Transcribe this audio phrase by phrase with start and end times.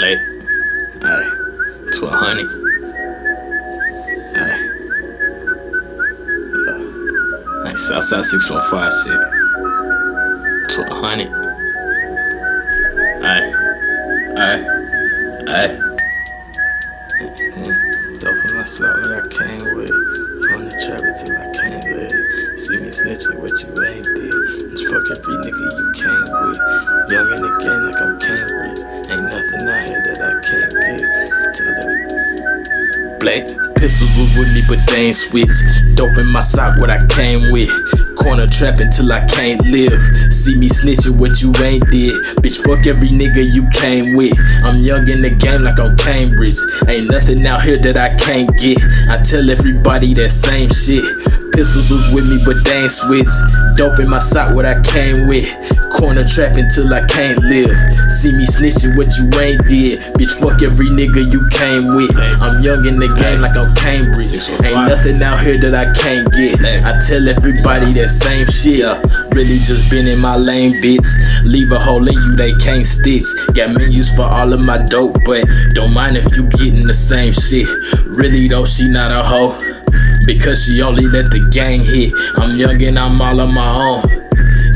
[0.00, 0.18] Blade.
[1.02, 1.30] Aye.
[1.92, 2.46] To a honey.
[4.32, 4.60] Aye.
[6.56, 7.68] Yeah.
[7.68, 9.20] Aye, Southside 615 shit.
[10.72, 11.28] To a honey.
[13.28, 13.52] Aye.
[14.40, 14.62] Aye.
[15.52, 15.76] Aye.
[17.20, 18.16] Mm-hmm.
[18.20, 19.92] Dope in my slot what I came with.
[20.56, 22.58] On the trap until I can't it.
[22.58, 24.32] See me snitching what you ain't did.
[24.72, 26.56] Just fuck every nigga you came with.
[27.12, 27.89] Young in the game
[33.20, 33.44] Black
[33.76, 35.52] pistols was with me, but they ain't switch.
[35.94, 37.68] Dope in my sock, what I came with.
[38.16, 40.00] Corner trap until I can't live.
[40.32, 42.16] See me snitching what you ain't did.
[42.40, 44.32] Bitch, fuck every nigga you came with.
[44.64, 46.56] I'm young in the game like I'm Cambridge.
[46.88, 48.80] Ain't nothing out here that I can't get.
[49.08, 51.04] I tell everybody that same shit.
[51.52, 53.28] Pistols was with me, but they ain't switch.
[53.76, 55.44] Dope in my sock, what I came with.
[56.00, 57.68] Corner trap until I can't live.
[58.08, 60.00] See me snitching what you ain't did.
[60.16, 62.08] Bitch, fuck every nigga you came with.
[62.40, 64.48] I'm young in the game like I'm Cambridge.
[64.64, 66.56] Ain't nothing out here that I can't get.
[66.88, 68.80] I tell everybody that same shit.
[69.36, 71.04] Really just been in my lane, bitch.
[71.44, 73.28] Leave a hole in you, they can't stitch.
[73.52, 75.44] Got menus for all of my dope, but
[75.76, 77.68] don't mind if you getting the same shit.
[78.08, 79.52] Really though, she not a hoe.
[80.24, 82.08] Because she only let the gang hit.
[82.40, 84.19] I'm young and I'm all on my own.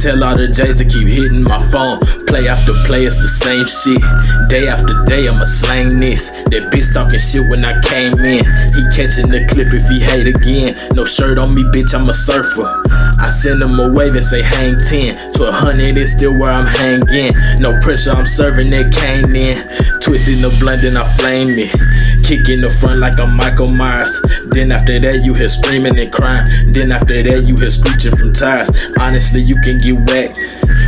[0.00, 2.00] Tell all the J's to keep hitting my phone.
[2.24, 4.00] Play after play, it's the same shit.
[4.48, 6.32] Day after day, I'ma slang this.
[6.48, 8.40] That bitch talking shit when I came in.
[8.72, 10.72] He catching the clip if he hate again.
[10.96, 12.80] No shirt on me, bitch, I'm a surfer.
[13.20, 16.48] I send him a wave and say hang 10 to a hundred is still where
[16.50, 17.36] I'm hanging.
[17.60, 19.60] No pressure, I'm serving that cane in.
[20.00, 21.76] Twisting the blunt, then I flame it.
[22.24, 24.16] Kick in the front like I'm Michael Myers.
[24.50, 26.46] Then after that, you hear screaming and crying.
[26.72, 28.70] Then after that, you hear screeching from tires.
[28.98, 30.38] Honestly, you can get wet.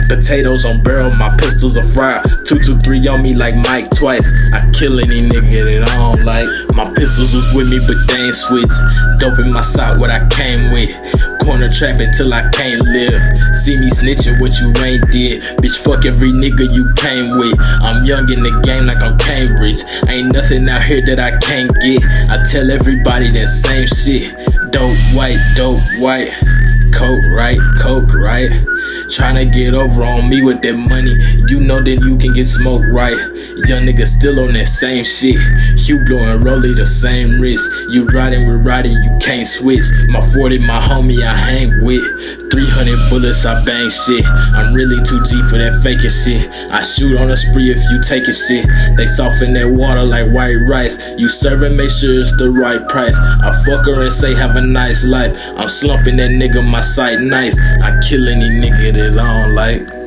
[0.08, 2.24] Potatoes on barrel, my pistols are fried.
[2.44, 4.32] Two, two, three on me like Mike twice.
[4.52, 6.46] I kill any nigga that I don't like.
[6.74, 8.72] My pistols was with me, but they ain't switch.
[9.18, 10.90] Dope in my sock, what I came with.
[11.42, 13.20] Corner trap until I can't live.
[13.62, 15.42] See me snitching what you ain't did.
[15.58, 17.54] Bitch, fuck every nigga you came with.
[17.82, 19.82] I'm young in the game like I'm Cambridge.
[20.08, 22.02] Ain't nothing out here that I can't get.
[22.30, 24.32] I tell everybody that same shit.
[24.72, 26.32] Dope white, dope white.
[26.92, 28.50] Coke right, coke right.
[29.08, 31.14] Tryna get over on me with that money.
[31.48, 33.16] You know that you can get smoked right.
[33.66, 35.36] Young nigga still on that same shit.
[35.88, 37.68] You blowing Rolly the same wrist.
[37.90, 39.84] You riding with Roddy, you can't switch.
[40.08, 42.41] My 40, my homie, I hang with.
[42.52, 44.26] 300 bullets, I bang shit.
[44.52, 46.52] I'm really too G for that faking shit.
[46.70, 48.68] I shoot on a spree if you taking shit.
[48.96, 51.00] They soften that water like white rice.
[51.16, 53.16] You serving, make sure it's the right price.
[53.16, 55.34] I fuck her and say have a nice life.
[55.56, 57.58] I'm slumping that nigga my sight nice.
[57.80, 60.01] I kill any nigga that I don't like.